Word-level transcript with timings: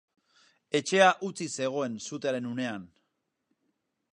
Etxea 0.79 1.09
hutsik 1.27 1.51
zegoen 1.65 1.99
sutearen 2.07 2.49
unean. 2.53 2.89